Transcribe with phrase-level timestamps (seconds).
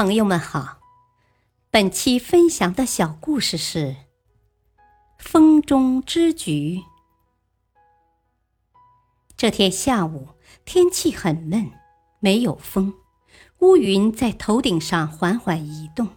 [0.00, 0.78] 朋友们好，
[1.70, 3.78] 本期分享的小故事是
[5.18, 6.78] 《风中之菊》。
[9.36, 10.28] 这天下午，
[10.64, 11.72] 天气很闷，
[12.18, 12.94] 没有风，
[13.58, 16.08] 乌云在头顶上缓缓移动，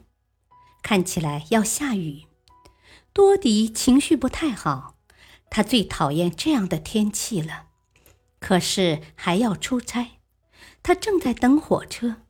[0.81, 2.23] 看起来要下雨。
[3.11, 4.95] 多迪情绪不太好，
[5.49, 7.65] 他最讨厌这样的天气了，
[8.39, 10.21] 可是还要出差，
[10.81, 12.21] 他正在等火车。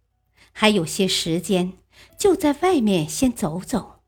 [0.64, 1.74] 还有些时间，
[2.18, 4.00] 就在外面先走走，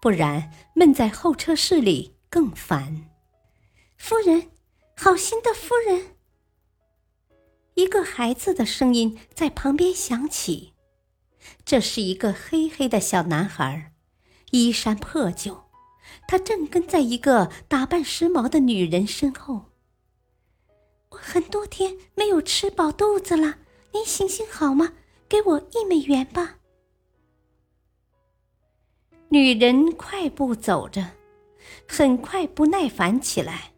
[0.00, 3.10] 不然闷在候车室里更烦。
[3.98, 4.48] 夫人，
[4.96, 6.16] 好心的夫人。
[7.74, 10.72] 一个孩子的声音在旁边响起。
[11.62, 13.92] 这是一个黑黑的小男孩，
[14.50, 15.64] 衣衫破旧，
[16.26, 19.66] 他正跟在一个打扮时髦的女人身后。
[21.10, 23.58] 我很多天没有吃饱肚子了，
[23.92, 24.94] 您行行好吗？
[25.32, 26.58] 给我一美元吧。
[29.30, 31.12] 女人快步走着，
[31.88, 33.72] 很快不耐烦起来：“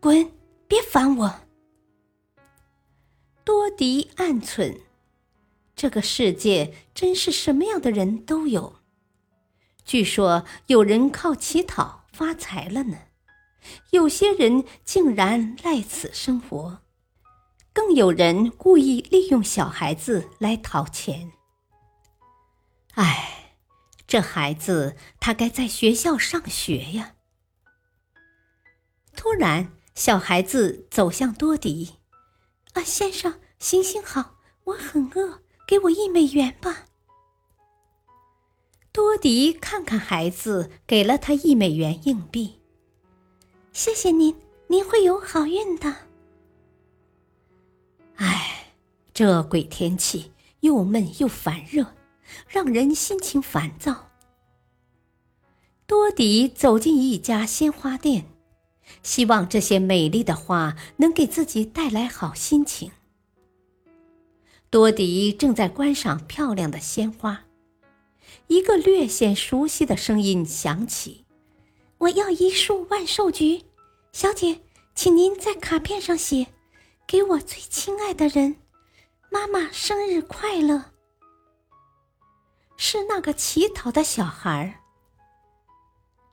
[0.00, 0.32] 滚，
[0.66, 1.40] 别烦我！”
[3.44, 4.80] 多迪暗忖
[5.76, 8.76] ：“这个世界真是什么样的人都有。
[9.84, 12.96] 据说有人靠乞讨发财了呢，
[13.90, 16.80] 有些人竟然赖此生活。”
[17.74, 21.32] 更有人故意利用小孩子来讨钱。
[22.92, 23.56] 唉，
[24.06, 27.16] 这孩子他该在学校上学呀。
[29.16, 31.96] 突然，小孩子走向多迪
[32.74, 36.86] ：“啊，先生，行行好，我很饿，给我一美元吧。”
[38.92, 42.60] 多迪看看孩子，给了他一美元硬币。
[43.72, 44.36] 谢谢您，
[44.68, 45.92] 您会有好运的。
[49.14, 51.94] 这鬼天气又闷又烦热，
[52.48, 54.10] 让人心情烦躁。
[55.86, 58.24] 多迪走进一家鲜花店，
[59.04, 62.90] 希望这些美丽的花能给自己带来好心情。
[64.68, 67.44] 多迪正在观赏漂亮的鲜花，
[68.48, 71.24] 一个略显熟悉的声音响起
[71.98, 73.62] ：“我要一束万寿菊，
[74.10, 74.62] 小姐，
[74.96, 76.48] 请您在卡片上写，
[77.06, 78.56] 给我最亲爱的人。”
[79.34, 80.92] 妈妈生日快乐！
[82.76, 84.80] 是那个乞讨的小孩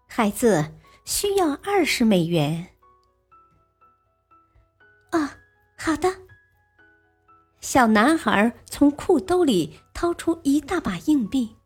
[0.08, 2.76] 孩子需要二十美元。
[5.14, 5.28] 哦，
[5.76, 6.16] 好的。
[7.60, 11.58] 小男孩从裤兜里掏出一大把硬币，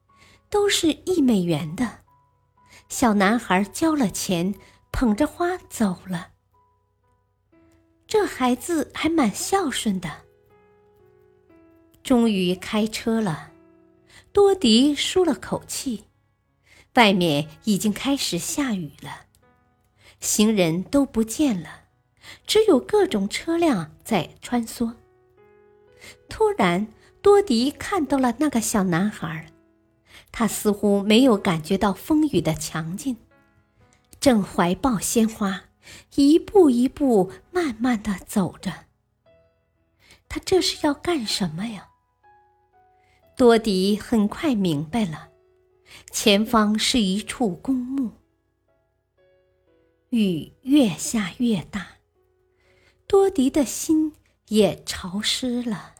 [0.49, 2.05] 都是一美元的。
[2.87, 4.55] 小男孩交了钱，
[4.93, 6.29] 捧着花走了。
[8.07, 10.23] 这孩子还蛮孝顺的。
[12.05, 13.51] 终于开车了，
[14.31, 16.03] 多迪舒了口气。
[16.93, 19.21] 外面已经开始下雨了，
[20.19, 21.85] 行人都不见了，
[22.45, 24.93] 只有各种车辆在穿梭。
[26.29, 26.85] 突然，
[27.23, 29.51] 多迪看到了那个小男孩，
[30.31, 33.17] 他似乎没有感觉到风雨的强劲，
[34.19, 35.63] 正怀抱鲜花，
[36.13, 38.85] 一步一步慢慢的走着。
[40.29, 41.89] 他这是要干什么呀？
[43.37, 45.29] 多迪很快明白了，
[46.09, 48.11] 前方是一处公墓。
[50.09, 51.97] 雨越下越大，
[53.05, 54.13] 多迪的心
[54.47, 55.95] 也潮湿了。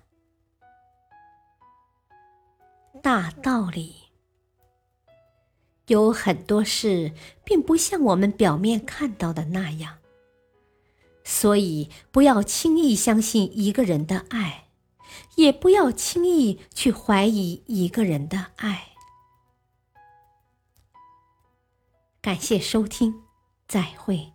[3.04, 3.96] 大道理，
[5.88, 7.12] 有很多事
[7.44, 9.98] 并不像我们表面看到的那样，
[11.26, 14.65] 所以不要轻易相信一个人的爱。
[15.36, 18.90] 也不要轻易去怀疑一个人的爱。
[22.22, 23.24] 感谢收听，
[23.68, 24.35] 再会。